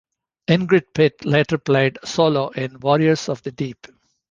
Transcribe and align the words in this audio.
Ingrid 0.47 0.87
Pitt 0.95 1.25
later 1.25 1.59
played 1.59 1.99
Solow 2.03 2.49
in 2.57 2.79
"Warriors 2.79 3.29
of 3.29 3.43
the 3.43 3.51
Deep". 3.51 3.85